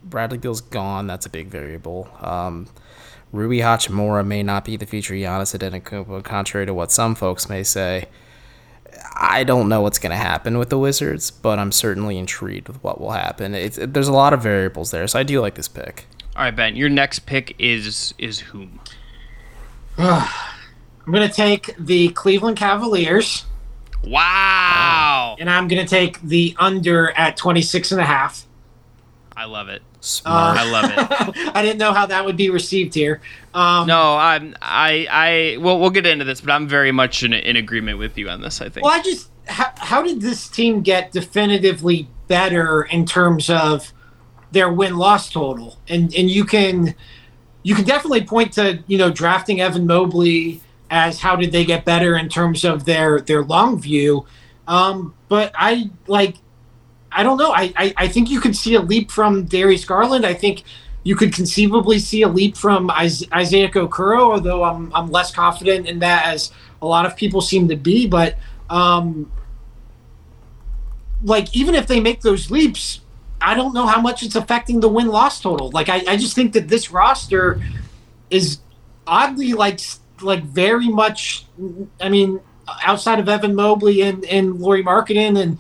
[0.08, 2.10] If Bradley Beal's gone, that's a big variable.
[2.22, 2.68] Um,
[3.34, 7.62] Rui Hachimura may not be the future Giannis Antetokounmpo, contrary to what some folks may
[7.62, 8.08] say.
[9.16, 12.82] I don't know what's going to happen with the Wizards, but I'm certainly intrigued with
[12.84, 13.54] what will happen.
[13.54, 16.06] It's, there's a lot of variables there, so I do like this pick.
[16.38, 18.80] All right, Ben, your next pick is is whom?
[19.98, 23.46] I'm going to take the Cleveland Cavaliers,
[24.06, 28.47] Wow, and I'm going to take the under at 26 and a half.
[29.38, 29.84] I love it.
[30.02, 30.58] Smart.
[30.58, 31.52] I love it.
[31.56, 33.22] I didn't know how that would be received here.
[33.54, 37.34] Um, No, I'm I I well we'll get into this, but I'm very much in,
[37.34, 38.62] in agreement with you on this.
[38.62, 38.84] I think.
[38.84, 43.94] Well, I just how, how did this team get definitively better in terms of
[44.52, 45.78] their win loss total?
[45.88, 46.96] And and you can
[47.62, 51.86] you can definitely point to you know drafting Evan Mobley as how did they get
[51.86, 54.26] better in terms of their their long view.
[54.68, 56.38] Um, but I like
[57.12, 57.52] I don't know.
[57.52, 60.26] I, I I think you could see a leap from Darius Garland.
[60.26, 60.64] I think
[61.04, 65.88] you could conceivably see a leap from Is- Isaiah Okoro, although I'm I'm less confident
[65.88, 68.08] in that as a lot of people seem to be.
[68.08, 68.38] But
[68.70, 69.32] um,
[71.24, 73.00] like even if they make those leaps,
[73.40, 75.72] I don't know how much it's affecting the win loss total.
[75.72, 77.62] Like I, I just think that this roster
[78.30, 78.60] is
[79.08, 79.80] oddly like
[80.22, 81.46] like very much.
[82.02, 82.42] I mean,
[82.84, 85.58] outside of Evan Mobley and and Lauri Markkanen and.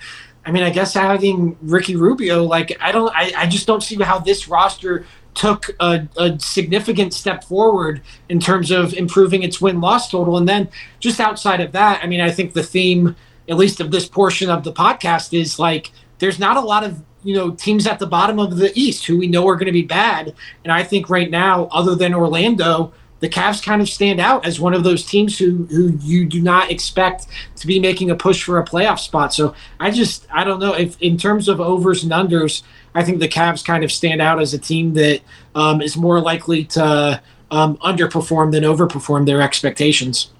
[0.47, 4.01] I mean, I guess adding Ricky Rubio, like I don't, I, I just don't see
[4.01, 9.81] how this roster took a, a significant step forward in terms of improving its win
[9.81, 10.37] loss total.
[10.37, 10.69] And then
[11.01, 13.13] just outside of that, I mean, I think the theme,
[13.49, 17.03] at least of this portion of the podcast, is like there's not a lot of
[17.23, 19.73] you know teams at the bottom of the East who we know are going to
[19.73, 20.33] be bad.
[20.63, 24.59] And I think right now, other than Orlando, the Cavs kind of stand out as
[24.59, 28.43] one of those teams who who you do not expect to be making a push
[28.43, 29.33] for a playoff spot.
[29.33, 33.19] So I just I don't know if in terms of overs and unders, I think
[33.19, 35.21] the Cavs kind of stand out as a team that
[35.55, 40.31] um, is more likely to um, underperform than overperform their expectations.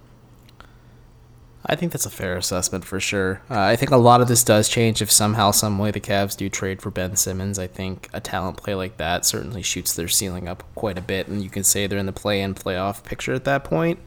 [1.69, 3.41] I think that's a fair assessment for sure.
[3.51, 6.38] Uh, I think a lot of this does change if somehow, some way, the Cavs
[6.38, 7.60] do trade for Ben Simmons.
[7.60, 11.27] I think a talent play like that certainly shoots their ceiling up quite a bit,
[11.27, 13.99] and you can say they're in the play-in, playoff picture at that point.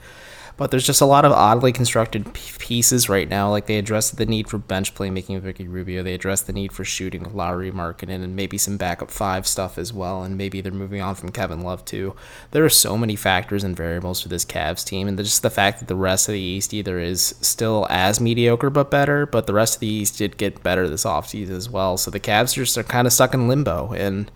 [0.61, 3.49] But there's just a lot of oddly constructed pieces right now.
[3.49, 6.03] Like they addressed the need for bench playmaking with Ricky Rubio.
[6.03, 9.79] They addressed the need for shooting with Lauri Markkanen and maybe some backup five stuff
[9.79, 10.23] as well.
[10.23, 12.15] And maybe they're moving on from Kevin Love too.
[12.51, 15.79] There are so many factors and variables for this Cavs team, and just the fact
[15.79, 19.55] that the rest of the East either is still as mediocre but better, but the
[19.55, 21.97] rest of the East did get better this offseason as well.
[21.97, 24.31] So the Cavs just are kind of stuck in limbo and.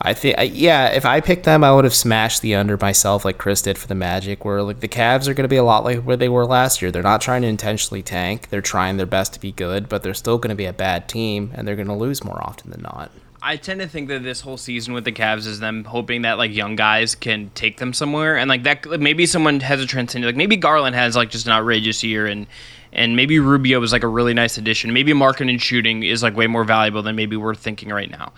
[0.00, 3.38] I think, yeah, if I picked them, I would have smashed the under myself, like
[3.38, 4.44] Chris did for the Magic.
[4.44, 6.82] Where like the Cavs are going to be a lot like where they were last
[6.82, 6.90] year.
[6.90, 8.48] They're not trying to intentionally tank.
[8.48, 11.08] They're trying their best to be good, but they're still going to be a bad
[11.08, 13.10] team, and they're going to lose more often than not.
[13.44, 16.38] I tend to think that this whole season with the Cavs is them hoping that
[16.38, 20.28] like young guys can take them somewhere, and like that maybe someone has a transcendent
[20.28, 22.46] like maybe Garland has like just an outrageous year, and
[22.92, 24.92] and maybe Rubio was like a really nice addition.
[24.92, 28.32] Maybe Markkanen shooting is like way more valuable than maybe we're thinking right now.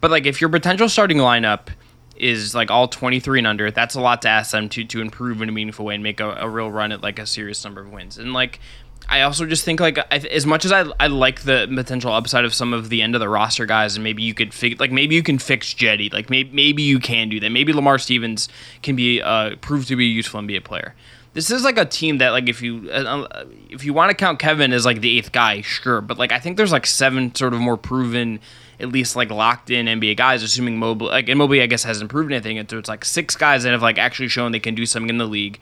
[0.00, 1.68] But like if your potential starting lineup
[2.16, 5.40] is like all 23 and under, that's a lot to ask them to to improve
[5.42, 7.80] in a meaningful way and make a, a real run at like a serious number
[7.80, 8.18] of wins.
[8.18, 8.60] And like
[9.08, 12.44] I also just think like I, as much as I, I like the potential upside
[12.44, 14.92] of some of the end of the roster guys, and maybe you could fix like
[14.92, 17.50] maybe you can fix Jetty, like maybe maybe you can do that.
[17.50, 18.48] Maybe Lamar Stevens
[18.82, 20.94] can be uh, prove to be a useful NBA player.
[21.32, 24.14] This is like a team that like if you uh, uh if you want to
[24.14, 27.34] count Kevin as like the eighth guy, sure, but like I think there's like seven
[27.34, 28.40] sort of more proven,
[28.80, 30.42] at least like locked in NBA guys.
[30.42, 33.36] Assuming Mobley like and Mobley I guess hasn't proven anything, and so it's like six
[33.36, 35.60] guys that have like actually shown they can do something in the league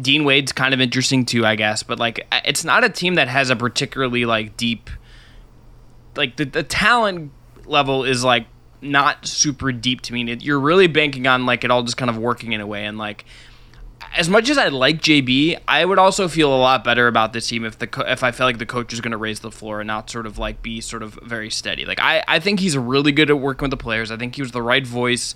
[0.00, 3.28] Dean Wade's kind of interesting too, I guess, but like it's not a team that
[3.28, 4.90] has a particularly like deep
[6.16, 7.32] like the, the talent
[7.64, 8.46] level is like
[8.80, 10.34] not super deep to me.
[10.40, 12.98] You're really banking on like it all just kind of working in a way and
[12.98, 13.24] like
[14.16, 17.48] as much as I like JB, I would also feel a lot better about this
[17.48, 19.50] team if the co- if I felt like the coach is going to raise the
[19.50, 21.84] floor and not sort of like be sort of very steady.
[21.84, 24.10] Like I I think he's really good at working with the players.
[24.10, 25.34] I think he was the right voice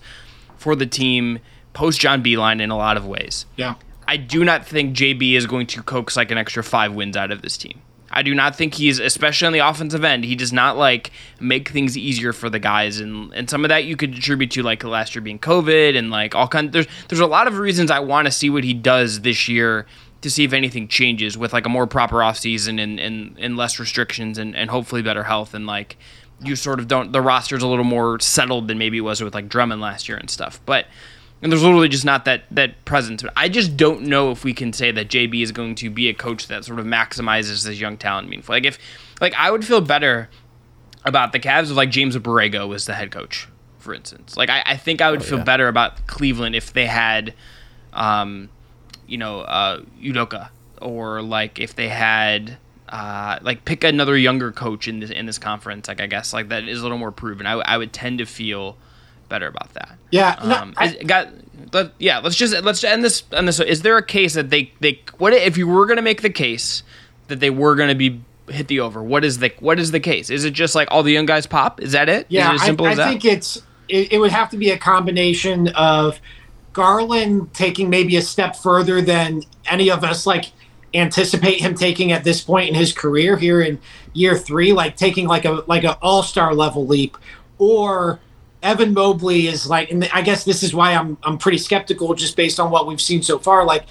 [0.57, 1.39] for the team
[1.73, 3.47] post John Beilein in a lot of ways.
[3.57, 3.75] Yeah.
[4.07, 7.31] I do not think JB is going to coax like an extra five wins out
[7.31, 7.81] of this team.
[8.13, 11.69] I do not think he's, especially on the offensive end, he does not like make
[11.71, 14.85] things easier for the guys, and and some of that you could attribute to like
[14.85, 16.73] last year being COVID and like all kinds.
[16.73, 19.87] There's there's a lot of reasons I want to see what he does this year
[20.21, 23.79] to see if anything changes with like a more proper offseason and, and and less
[23.79, 25.97] restrictions and and hopefully better health and like
[26.45, 29.35] you sort of don't the roster's a little more settled than maybe it was with
[29.35, 30.87] like Drummond last year and stuff, but
[31.43, 33.23] and there's literally just not that that presence.
[33.23, 36.09] But I just don't know if we can say that JB is going to be
[36.09, 38.55] a coach that sort of maximizes this young talent meaningful.
[38.55, 38.79] Like if
[39.21, 40.31] like I would feel better
[41.05, 44.37] about the Cavs if like James Borrego was the head coach, for instance.
[44.37, 45.45] Like I, I think I would oh, feel yeah.
[45.45, 47.35] better about Cleveland if they had,
[47.93, 48.49] um,
[49.09, 50.51] you know, uh, Udoka
[50.81, 52.59] or like if they had.
[52.89, 55.89] Uh, like pick another younger coach in this in this conference.
[55.89, 57.47] Like I guess like that is a little more proven.
[57.47, 58.77] I, I would tend to feel
[59.33, 59.97] better about that.
[60.11, 60.35] Yeah.
[60.39, 61.29] Um, I, is, got.
[61.73, 62.19] Let, yeah.
[62.19, 63.23] Let's just let's end this.
[63.33, 63.59] End this.
[63.61, 66.31] Is there a case that they they what if you were going to make the
[66.31, 66.83] case
[67.29, 69.03] that they were going to be hit the over?
[69.03, 70.29] What is the what is the case?
[70.29, 71.81] Is it just like all the young guys pop?
[71.81, 72.27] Is that it?
[72.29, 72.55] Yeah.
[72.55, 76.21] It I, I think it's it, it would have to be a combination of
[76.75, 80.53] Garland taking maybe a step further than any of us like
[80.95, 83.81] anticipate him taking at this point in his career here in
[84.13, 87.17] year three, like taking like a like an all star level leap,
[87.59, 88.21] or
[88.63, 92.37] Evan Mobley is like, and I guess this is why I'm I'm pretty skeptical just
[92.37, 93.65] based on what we've seen so far.
[93.65, 93.87] Like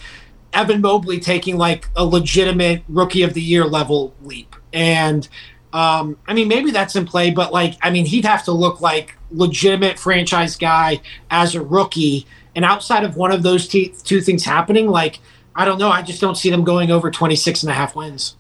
[0.54, 5.28] Evan Mobley taking like a legitimate rookie of the year level leap, and
[5.74, 8.82] um, I mean maybe that's in play, but like I mean he'd have to look
[8.82, 14.22] like legitimate franchise guy as a rookie, and outside of one of those t- two
[14.22, 15.20] things happening, like
[15.56, 18.38] I don't know, I just don't see them going over 26 and a half wins.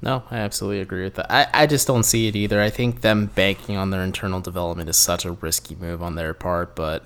[0.00, 1.30] No, I absolutely agree with that.
[1.30, 2.60] I, I just don't see it either.
[2.60, 6.34] I think them banking on their internal development is such a risky move on their
[6.34, 7.04] part, but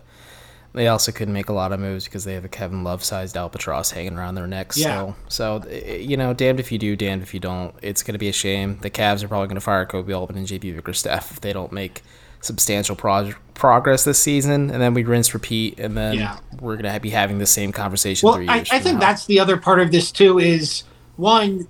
[0.75, 3.37] they also couldn't make a lot of moves because they have a Kevin Love sized
[3.37, 4.79] albatross hanging around their necks.
[4.79, 5.15] Yeah.
[5.29, 7.75] So, so, you know, damned if you do, damned if you don't.
[7.83, 8.79] It's going to be a shame.
[8.81, 11.73] The Cavs are probably going to fire Koby Altman and JB Bickerstaff if they don't
[11.73, 12.03] make
[12.41, 16.39] substantial pro- progress this season, and then we rinse repeat, and then yeah.
[16.61, 18.29] we're going to be having the same conversation.
[18.29, 19.01] Well, I, I think now.
[19.01, 20.39] that's the other part of this too.
[20.39, 20.85] Is
[21.17, 21.69] one,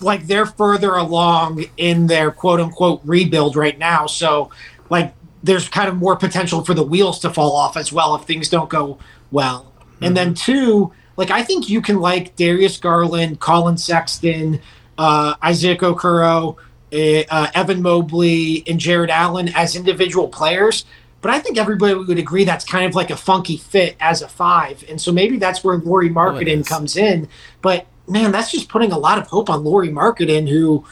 [0.00, 4.06] like they're further along in their quote unquote rebuild right now.
[4.06, 4.50] So
[4.90, 8.22] like there's kind of more potential for the wheels to fall off as well if
[8.22, 8.98] things don't go
[9.30, 9.72] well.
[9.78, 10.04] Mm-hmm.
[10.04, 14.60] And then two, like I think you can like Darius Garland, Collin Sexton,
[14.98, 16.56] uh, Isaac Okoro,
[16.92, 20.84] uh, uh, Evan Mobley, and Jarrett Allen as individual players.
[21.20, 24.28] But I think everybody would agree that's kind of like a funky fit as a
[24.28, 24.84] five.
[24.88, 27.28] And so maybe that's where Lauri Markkanen oh, comes in.
[27.62, 30.84] But man, that's just putting a lot of hope on Lauri Markkanen, who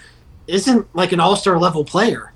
[0.46, 2.32] isn't like an all star level player.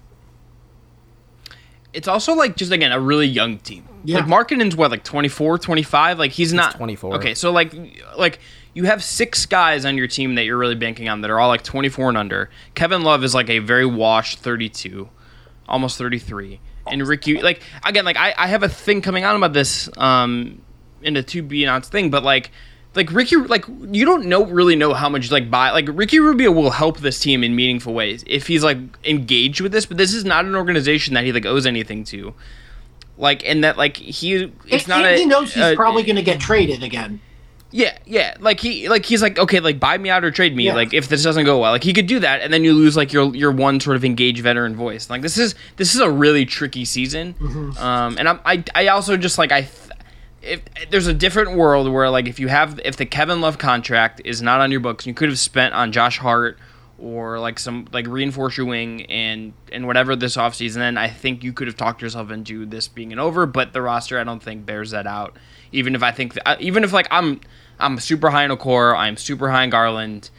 [1.92, 3.88] It's also like just again a really young team.
[4.04, 4.18] Yeah.
[4.18, 6.18] Like Markkanen's what like 24, 25?
[6.18, 7.16] Like he's, he's not 24.
[7.16, 7.74] Okay, so like
[8.16, 8.38] like
[8.74, 11.48] you have six guys on your team that you're really banking on that are all
[11.48, 12.50] like 24 and under.
[12.74, 15.08] Kevin Love is like a very washed 32,
[15.68, 16.60] almost 33.
[16.86, 20.62] And Ricky like again like I, I have a thing coming out about this um
[21.03, 22.50] in a to be announced thing, but like
[22.95, 26.51] like Ricky, like you don't know really know how much like buy like Ricky Rubio
[26.51, 29.86] will help this team in meaningful ways if he's like engaged with this.
[29.86, 32.34] But this is not an organization that he like owes anything to.
[33.16, 36.22] Like and that like he it's not he, a, he knows he's probably going to
[36.22, 37.20] get traded again.
[37.70, 38.34] Yeah, yeah.
[38.41, 40.64] Like he like he's like, okay, like buy me out or trade me.
[40.64, 40.74] Yeah.
[40.74, 41.72] Like if this doesn't go well.
[41.72, 44.05] Like he could do that and then you lose like your your one sort of
[44.05, 45.11] engaged veteran voice.
[45.11, 47.34] Like this is this is a really tricky season.
[47.78, 49.88] Um and I'm, I I also just like I th-
[50.43, 54.20] if there's a different world where like if you have if the Kevin Love contract
[54.24, 56.59] is not on your books, you could have spent on Josh Hart
[56.99, 61.45] or like some like reinforce your wing and and whatever this offseason then I think
[61.45, 64.43] you could have talked yourself into this being an over, but the roster I don't
[64.43, 65.36] think bears that out.
[65.72, 67.41] Even if I think th- uh, even if like I'm
[67.78, 70.30] I'm super high in Okoro, I'm super high in Garland.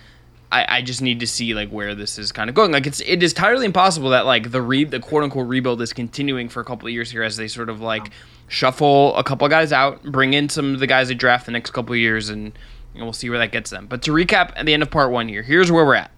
[0.51, 2.71] I, I just need to see like where this is kind of going.
[2.71, 5.93] Like it's it is entirely impossible that like the re the quote unquote rebuild is
[5.93, 8.09] continuing for a couple of years here as they sort of like
[8.49, 11.51] shuffle a couple of guys out, bring in some of the guys they draft the
[11.53, 12.51] next couple years, and,
[12.93, 13.87] and we'll see where that gets them.
[13.87, 16.11] But to recap at the end of part one here, here's where we're at.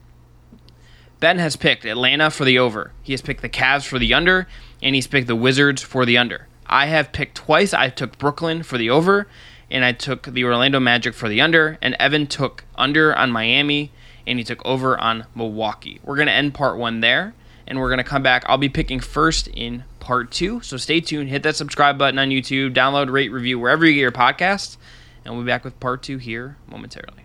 [1.20, 2.94] Ben has picked Atlanta for the over.
[3.04, 4.48] He has picked the Cavs for the under,
[4.82, 6.48] and he's picked the Wizards for the under.
[6.66, 7.74] I have picked twice.
[7.74, 9.28] I took Brooklyn for the over,
[9.70, 13.92] and I took the Orlando Magic for the under, and Evan took under on Miami,
[14.26, 16.00] and he took over on Milwaukee.
[16.04, 17.36] We're going to end part one there,
[17.68, 18.44] and we're going to come back.
[18.48, 21.30] I'll be picking first in part two, so stay tuned.
[21.30, 24.76] Hit that subscribe button on YouTube, download, rate, review wherever you get your podcast,
[25.24, 27.24] and we'll be back with part two here momentarily.